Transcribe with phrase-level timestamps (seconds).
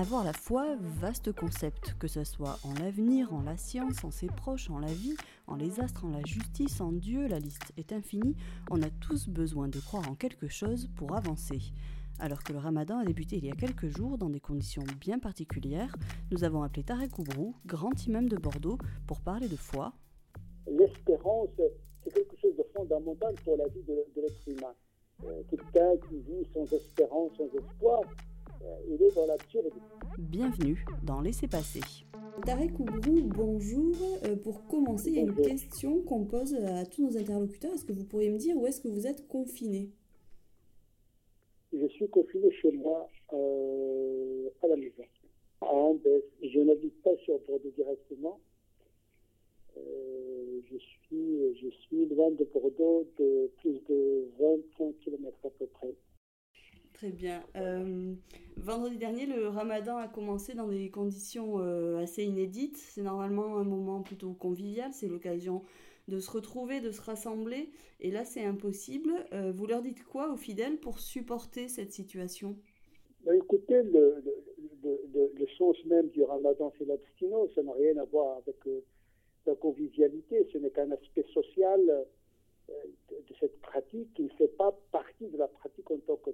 [0.00, 4.28] Avoir la foi, vaste concept, que ce soit en l'avenir, en la science, en ses
[4.28, 5.14] proches, en la vie,
[5.46, 8.34] en les astres, en la justice, en Dieu, la liste est infinie,
[8.70, 11.60] on a tous besoin de croire en quelque chose pour avancer.
[12.18, 15.18] Alors que le ramadan a débuté il y a quelques jours dans des conditions bien
[15.18, 15.94] particulières,
[16.30, 19.92] nous avons appelé Tarek Oubrou, grand imam de Bordeaux, pour parler de foi.
[20.66, 21.50] L'espérance,
[22.02, 24.72] c'est quelque chose de fondamental pour la vie de, l'être humain.
[25.26, 28.00] Euh, quelqu'un qui vit sans espérance, sans espoir,
[28.88, 29.70] il est dans l'absurde.
[30.18, 31.80] Bienvenue dans Laissez passer.
[32.44, 33.94] Tarek Oubrou, bonjour.
[34.24, 37.72] Euh, pour commencer, il y a une question qu'on pose à tous nos interlocuteurs.
[37.74, 39.90] Est-ce que vous pourriez me dire où est-ce que vous êtes confiné
[41.72, 45.04] Je suis confiné chez moi euh, à la maison,
[45.62, 45.92] à
[46.42, 48.40] Je n'habite pas sur Bordeaux directement.
[49.76, 55.94] je, suis, je suis loin de Bordeaux de plus de 25 km à peu près.
[57.00, 57.42] Très bien.
[57.56, 58.12] Euh,
[58.58, 62.76] vendredi dernier, le ramadan a commencé dans des conditions euh, assez inédites.
[62.76, 65.62] C'est normalement un moment plutôt convivial, c'est l'occasion
[66.08, 67.70] de se retrouver, de se rassembler.
[68.00, 69.14] Et là, c'est impossible.
[69.32, 72.54] Euh, vous leur dites quoi aux fidèles pour supporter cette situation?
[73.24, 74.22] Ben, Écoutez, le,
[74.82, 77.48] le, sens même du ramadan, c'est l'abstinence.
[77.54, 78.58] Ça n'a rien à voir avec
[79.46, 80.46] la convivialité.
[80.52, 81.80] Ce n'est qu'un aspect social
[82.68, 86.30] de cette pratique qui ne fait pas partie de la pratique en tant que.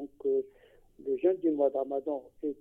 [0.00, 0.42] Donc, euh,
[1.06, 2.56] le jeûne du mois de Ramadan est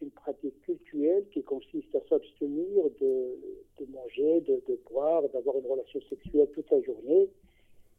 [0.00, 6.48] une pratique culturelle qui consiste à s'abstenir de, manger, de, boire, d'avoir une relation sexuelle
[6.54, 7.28] toute la journée,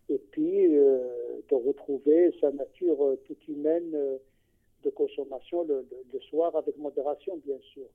[0.10, 3.92] et puis euh, de retrouver sa nature euh, toute humaine
[4.84, 5.86] de consommation le,
[6.30, 7.86] soir avec modération, bien sûr.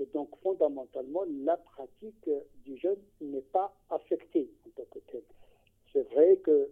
[0.00, 2.30] Et donc, fondamentalement, la pratique
[2.64, 5.22] du jeûne n'est pas affectée en tant que telle.
[5.92, 6.68] C'est vrai que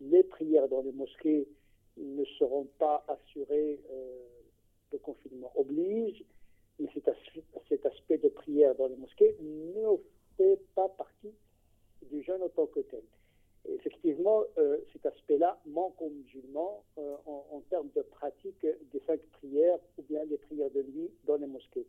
[0.00, 1.46] les prières dans les mosquées
[2.16, 4.18] ne seront pas assurées, euh,
[4.92, 6.24] le confinement oblige,
[6.78, 7.08] mais cet,
[7.86, 9.96] aspect de prière dans les mosquées ne
[10.36, 11.34] fait pas partie
[12.10, 13.02] du jeûne en tant que tel.
[13.68, 19.78] effectivement, euh, cet aspect-là manque aux musulmans en, en, termes de pratique des cinq prières
[19.98, 21.86] ou bien des prières de nuit dans les mosquées.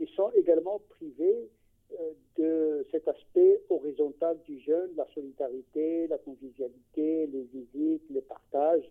[0.00, 1.48] ils sont également privés
[1.92, 8.90] euh, de cet aspect horizontal du jeûne, la solidarité, la convivialité, les visites, les partages.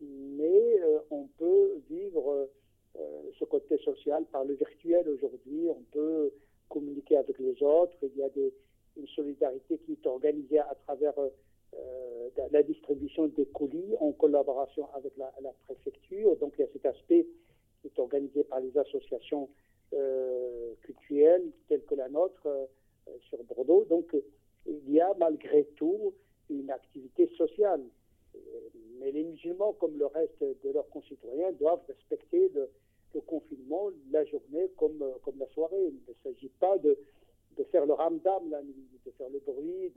[0.00, 2.48] Mais euh, on peut vivre
[2.96, 5.68] euh, ce côté social par le virtuel aujourd'hui.
[5.68, 6.32] On peut
[7.16, 7.96] avec les autres.
[8.02, 8.28] Il y a
[8.96, 11.14] une solidarité qui est organisée à travers
[12.52, 15.30] la distribution des colis en collaboration avec la,
[15.64, 16.36] préfecture.
[16.36, 17.26] Donc il y a cet aspect
[17.80, 19.48] qui est organisé par les associations
[19.92, 22.66] euh, culturelle telle que la nôtre euh,
[23.28, 23.84] sur Bordeaux.
[23.88, 24.14] Donc
[24.66, 26.14] il y a malgré tout
[26.48, 27.82] une activité sociale.
[28.34, 28.38] Euh,
[28.98, 32.68] mais les musulmans, comme le reste de leurs concitoyens, doivent respecter le,
[33.18, 35.88] confinement, la journée comme, comme la soirée.
[35.88, 36.96] Il ne s'agit pas de,
[37.56, 39.92] de faire le ramdam la de faire le bruit.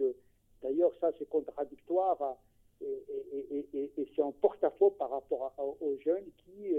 [0.61, 2.37] D'ailleurs, ça, c'est contradictoire
[2.81, 6.73] et, et, c'est en porte-à-faux par rapport aux jeunes qui,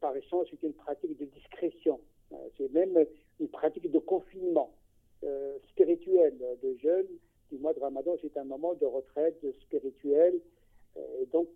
[0.00, 2.00] par essence, c'est une pratique de discrétion.
[2.32, 2.96] Euh, c'est même
[3.40, 4.72] une pratique de confinement
[5.24, 7.08] euh, spirituel de jeunes.
[7.50, 10.40] Du mois de Ramadan, c'est un moment de retraite spirituelle.
[10.96, 11.48] Euh, et donc,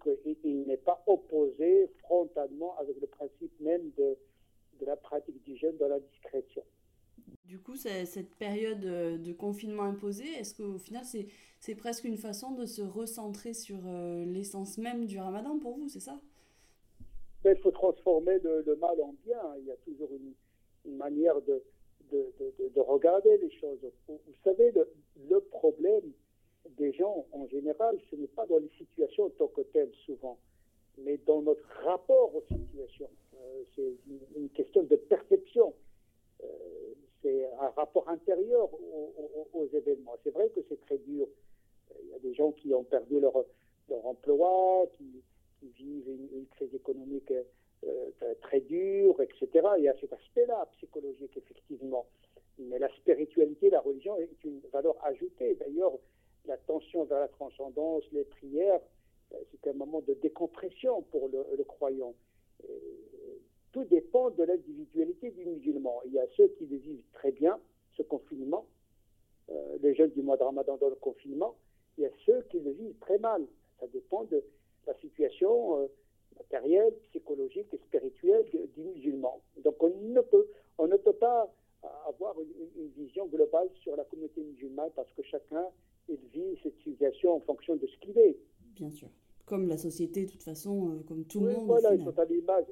[0.45, 4.17] il, n'est pas opposé frontalement avec le principe même de,
[4.81, 6.63] de la pratique du jeûne dans la discrétion.
[7.45, 11.05] Du coup, cette période de confinement imposé, est-ce qu'au final,
[11.61, 13.79] c'est presque une façon de se recentrer sur
[14.27, 16.21] l'essence même du ramadan pour vous, c'est ça?
[17.47, 19.41] Ben, Il faut transformer le, le, mal en bien.
[19.61, 20.33] Il y a toujours une,
[20.85, 21.63] une manière de,
[22.11, 23.79] de, de, de, regarder les choses.
[24.09, 24.89] Vous, savez, le,
[25.31, 26.13] le, problème
[26.78, 30.38] des gens en général, ce n'est pas dans les situations en tant que telles souvent,
[30.99, 33.10] mais dans notre rapport aux situations.
[33.34, 33.94] Euh, c'est
[34.37, 35.75] une, question de perception.
[36.43, 36.47] Euh,
[37.22, 38.69] c'est un rapport intérieur
[39.53, 40.16] aux, événements.
[40.22, 41.26] C'est vrai que c'est très dur.
[42.03, 43.44] Il y a des gens qui ont perdu leur,
[43.88, 45.22] leur emploi, qui,
[45.78, 47.32] vivent une, crise économique
[47.85, 49.67] euh, très dur, etc.
[49.79, 52.06] Il y a cet aspect-là psychologique, effectivement.
[52.58, 55.55] Mais la spiritualité, la religion est une valeur ajoutée.
[55.56, 55.93] D'ailleurs,
[56.46, 58.81] la tension vers la transcendance, les prières,
[59.32, 62.14] euh, c'est un moment de décompression pour le, croyant.
[62.64, 62.66] Euh,
[63.72, 66.00] tout dépend de l'individualité du musulman.
[66.06, 67.58] Il y a ceux qui le vivent très bien,
[67.96, 68.66] ce confinement,
[69.81, 71.56] les jeunes du mois de Ramadan dans le confinement.
[71.96, 73.46] Il y a ceux qui le vivent très mal.
[73.78, 74.43] Ça dépend de
[74.87, 75.88] la situation
[76.37, 78.44] matériel, psychologique et spirituel
[78.75, 79.40] du musulman.
[79.62, 81.52] Donc on ne peut pas
[82.06, 85.66] avoir une, vision globale sur la communauté musulmane parce que chacun
[86.08, 88.37] il vit cette situation en fonction de ce qu'il est.
[88.75, 89.08] Bien sûr.
[89.47, 91.67] comme la société, de toute façon, comme tout le monde.
[91.67, 92.64] Voilà, ils sont à l'image,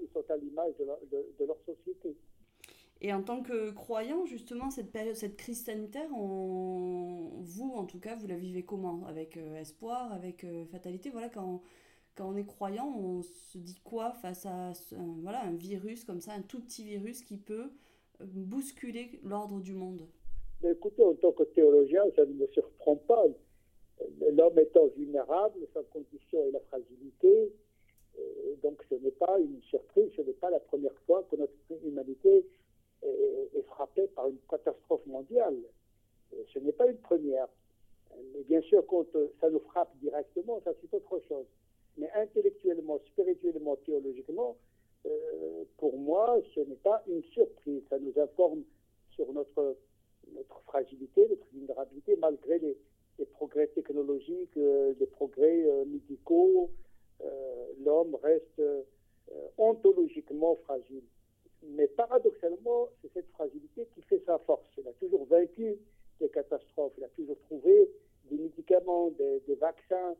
[0.78, 2.16] de, de, leur société.
[3.00, 8.16] Et en tant que croyant, justement, cette période, cette crise sanitaire, vous, en tout cas,
[8.16, 9.06] vous la vivez comment?
[9.06, 11.10] Avec espoir, avec fatalité?
[11.10, 11.62] Voilà, quand
[12.14, 14.72] quand on est croyant, on se dit quoi face à un,
[15.22, 17.72] voilà, un virus comme ça, un tout petit virus qui peut
[18.20, 20.06] euh, bousculer l'ordre du monde?
[20.66, 23.24] Écoutez, en tant que théologien, ça ne me surprend pas.
[24.32, 27.52] L'homme étant vulnérable, sa condition est la fragilité.
[28.62, 31.52] donc ce n'est pas une surprise, ce n'est pas la première fois que notre
[31.84, 32.46] humanité
[33.02, 35.56] est, frappée par une catastrophe mondiale.
[36.52, 37.48] Ce n'est pas une première.
[38.32, 39.04] Mais bien sûr, quand
[39.40, 41.46] ça nous frappe directement, ça c'est autre chose.
[41.98, 44.56] Mais intellectuellement, spirituellement, théologiquement,
[45.06, 47.82] euh, pour moi, ce n'est pas une surprise.
[47.90, 48.62] Ça nous informe
[49.14, 49.76] sur notre,
[50.34, 52.76] notre fragilité, notre vulnérabilité, malgré les,
[53.32, 56.70] progrès technologiques, euh, les progrès euh, médicaux.
[57.84, 58.60] L'homme reste
[59.56, 61.02] ontologiquement fragile.
[61.62, 64.66] Mais paradoxalement, c'est cette fragilité qui fait sa force.
[64.76, 65.78] Il a toujours vaincu
[66.20, 67.90] des catastrophes, il a toujours trouvé
[68.30, 70.14] des médicaments, des, vaccins,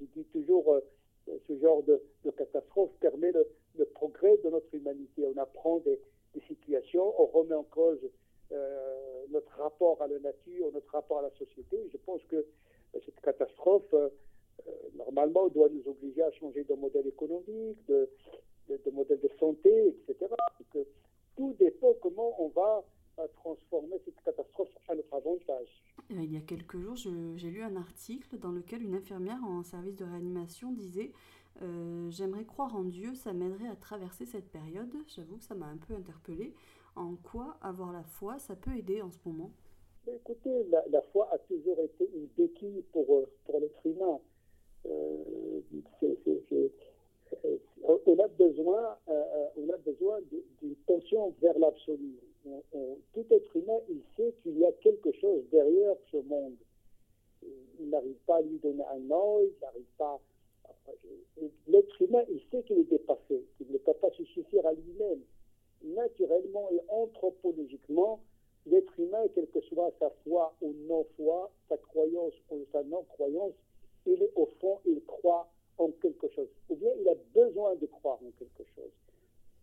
[0.00, 0.80] je dis toujours,
[1.28, 2.00] euh, ce genre de,
[2.36, 5.24] catastrophe permet le, progrès de notre humanité.
[5.24, 6.00] On apprend des,
[6.48, 8.00] situations, on remet en cause
[8.54, 11.88] euh, notre rapport à la nature, notre rapport à la société.
[11.92, 13.94] Je pense que euh, cette catastrophe,
[14.96, 18.08] normalement, doit nous obliger à changer de modèle économique, de,
[18.92, 20.32] modèle de santé, etc.
[21.36, 22.84] Tout dépend comment on va
[23.34, 25.68] transformer cette catastrophe à notre avantage.
[26.10, 29.62] Euh, il y a quelques jours, j'ai lu un article dans lequel une infirmière en
[29.62, 31.12] service de réanimation disait
[31.62, 34.92] euh, J'aimerais croire en Dieu, ça m'aiderait à traverser cette période.
[35.06, 36.52] J'avoue que ça m'a un peu interpellée.
[36.96, 39.50] En quoi avoir la foi, ça peut aider en ce moment?
[40.06, 44.20] Écoutez, la, foi a toujours été une béquille pour, euh, pour l'être humain.
[48.06, 48.98] on a besoin,
[49.56, 50.18] on a besoin
[50.60, 52.18] d'une tension vers l'absolu
[53.12, 56.56] tout être humain, il sait qu'il y a quelque chose derrière ce monde.
[57.80, 60.20] Il n'arrive pas à lui donner un nom, il n'arrive pas.
[61.68, 65.20] L'être humain, il sait qu'il est dépassé, qu'il ne peut pas se suffire à lui-même.
[65.82, 68.20] Naturellement et anthropologiquement,
[68.66, 73.52] l'être humain, quelle que soit sa foi ou non-foi, sa croyance ou sa non-croyance,
[74.06, 75.48] il est au fond, il croit
[75.78, 76.48] en quelque chose.
[76.68, 78.92] Ou bien il a besoin de croire en quelque chose.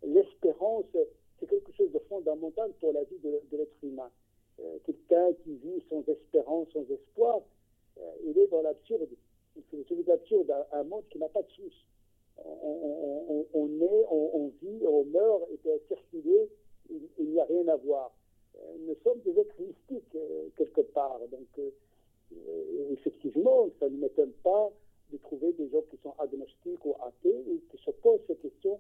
[0.04, 0.86] L'espérance,
[1.40, 4.10] c'est quelque chose de fondamental pour la vie de, l'être humain.
[4.60, 7.42] Euh, quelqu'un qui vit sans espérance, sans espoir,
[7.98, 9.10] euh, il est dans l'absurde.
[9.70, 11.86] C'est celui d'absurde, un, un monde qui n'a pas de source.
[12.44, 16.50] On, on, est, on, vit, on meurt, et peut circuler,
[16.90, 18.12] il, n'y a rien à voir.
[18.56, 20.18] Euh, nous sommes des êtres mystiques,
[20.58, 21.20] quelque part.
[21.32, 21.74] Donc,
[22.92, 24.72] effectivement, ça ne m'étonne pas
[25.12, 28.80] de trouver des gens qui sont agnostiques ou athées et qui se posent ces questions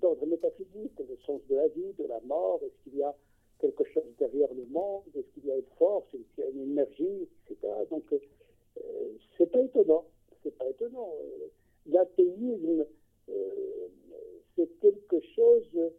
[0.00, 3.14] d'ordre métaphysique, le sens de la vie, de la mort, est-ce qu'il y a
[3.60, 6.50] quelque chose derrière le monde, est-ce qu'il y a une force, est-ce qu'il y a
[6.50, 7.72] une énergie, etc.
[7.90, 8.18] Donc, euh,
[9.36, 10.04] c'est pas étonnant,
[10.42, 11.14] c'est pas étonnant.
[11.22, 11.48] Euh,
[11.86, 12.86] l'athéisme,
[13.28, 13.88] euh,
[14.56, 15.92] c'est quelque chose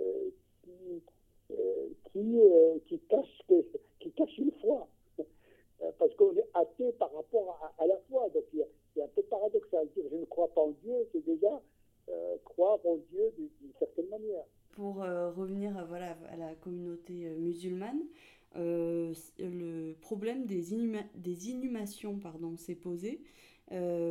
[0.00, 0.30] euh,
[0.62, 1.02] qui,
[2.12, 2.40] qui,
[2.86, 3.42] qui, cache,
[4.00, 4.86] qui cache une foi.
[5.98, 8.28] Parce qu'on est athée par rapport à, la foi.
[8.34, 9.88] Donc, il y, a, un peu paradoxal.
[9.96, 11.58] Dire je ne crois pas en Dieu, c'est déjà
[12.10, 14.44] euh, croire en Dieu d'une certaine manière.
[14.72, 16.16] Pour euh, revenir à, voilà,
[16.70, 18.00] communauté euh, musulmane,
[18.54, 20.62] le problème des,
[21.14, 23.20] des inhumations pardon, s'est posé,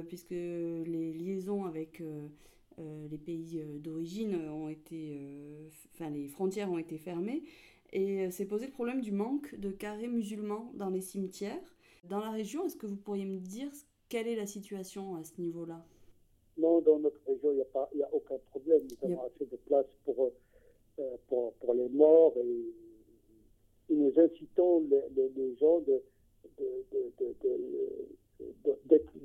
[0.08, 2.02] puisque les liaisons avec
[3.12, 5.20] les pays d'origine ont été,
[5.94, 7.44] enfin les frontières ont été fermées,
[7.92, 11.76] et s'est posé le problème du manque de carrés musulmans dans les cimetières.
[12.06, 13.70] Dans la région, est-ce que vous pourriez me dire
[14.08, 15.86] quelle est la situation à ce niveau-là?
[16.58, 18.82] Non, dans notre région, il n'y a, a aucun problème.
[18.90, 20.30] Nous avons assez de place pour, euh,
[21.28, 22.74] pour, pour, les morts et,
[23.92, 26.02] nous incitons les, gens de,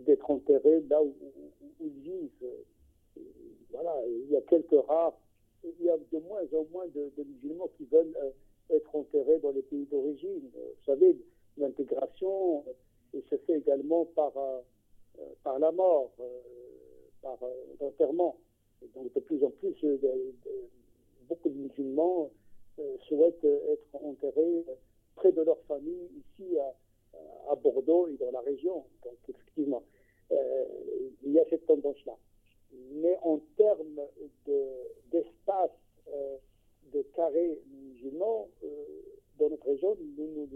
[0.07, 1.15] d'être enterrés là où,
[1.81, 2.31] ils vivent.
[3.71, 5.19] voilà, il y a quelques rares,
[5.63, 8.31] il y a de moins en moins de, musulmans qui veulent euh,
[8.71, 10.51] être enterrés dans les pays d'origine.
[10.55, 11.15] Vous savez,
[11.59, 12.65] l'intégration
[13.13, 16.11] se fait également par, euh, la mort
[17.25, 17.39] par
[17.81, 18.37] l'enterrement.
[18.83, 19.97] Euh, donc de plus en plus, euh,
[21.29, 22.31] beaucoup de musulmans
[22.79, 24.65] euh, souhaitent être enterrés
[25.15, 28.85] près de leur famille, ici à, Bordeaux et dans la région.
[29.05, 29.83] Donc effectivement,
[30.31, 32.17] il y a cette tendance-là.
[32.95, 34.01] Mais en termes
[35.13, 35.71] d'espace,
[36.93, 38.49] de, carrés musulmans,
[39.39, 40.49] dans notre région, nous,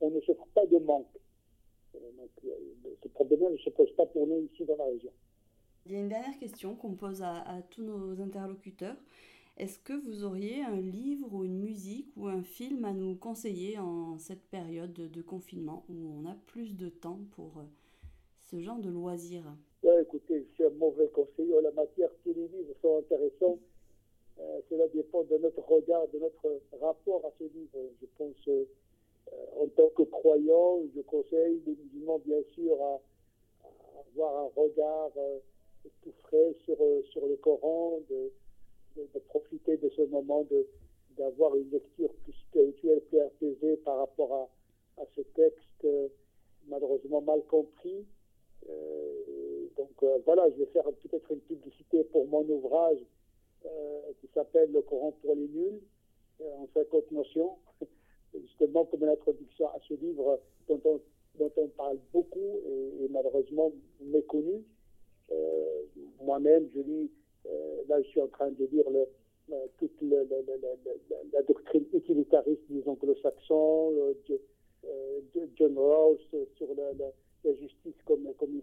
[0.00, 1.18] on, ne souffre pas de manque.
[3.02, 3.90] Ce problème ne se pose
[4.84, 5.12] région.
[5.86, 8.94] Il y a une dernière question qu'on pose à, tous nos interlocuteurs.
[9.58, 13.78] Est-ce que vous auriez un livre ou une musique ou un film à nous conseiller
[13.78, 17.64] en cette période de, confinement où on a plus de temps pour euh,
[18.48, 19.56] ce genre de loisirs?
[20.00, 22.10] Écoutez, je suis un mauvais conseiller en la matière.
[22.22, 23.58] Tous les livres sont intéressants.
[24.38, 27.78] Euh, cela dépend de notre regard, de notre rapport à ce livre.
[28.00, 28.64] Je pense, euh,
[29.60, 33.00] en tant que croyant, je conseille les musulmans, bien sûr, à,
[34.14, 35.10] avoir un regard
[36.02, 36.76] tout frais sur,
[37.10, 38.32] sur le Coran, de,
[38.96, 40.46] de, profiter de ce moment,
[41.16, 46.08] d'avoir une lecture plus spirituelle, plus apaisée par rapport à, à ce texte euh,
[46.68, 48.04] malheureusement mal compris.
[48.68, 52.98] Euh, donc euh, voilà, je vais faire peut-être une publicité pour mon ouvrage
[54.20, 55.80] qui s'appelle Le Coran pour les nuls,
[56.40, 57.58] en 50 notions,
[58.34, 61.00] justement comme une introduction à ce livre dont on,
[61.38, 62.58] dont on parle beaucoup
[63.00, 63.70] et malheureusement
[64.00, 64.64] méconnu.
[66.20, 67.10] Moi-même, je lis
[67.46, 68.84] euh, là, je suis en train de lire
[69.78, 75.20] toute la doctrine utilitariste des anglo-saxons, euh,
[75.56, 76.18] John Rawls
[76.56, 78.62] sur la, justice comme, comme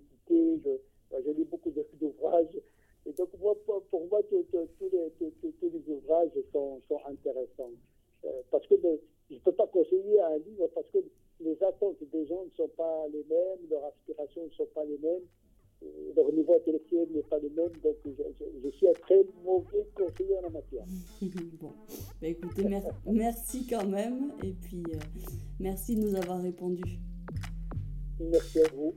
[21.70, 22.66] bon, bah, écoutez,
[23.06, 25.00] merci quand même, et puis euh,
[25.60, 27.00] merci de nous avoir répondu.
[28.20, 28.96] Merci à vous.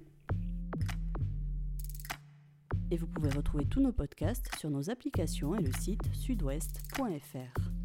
[2.91, 7.82] Et vous pouvez retrouver tous nos podcasts sur nos applications et le site sudouest.fr.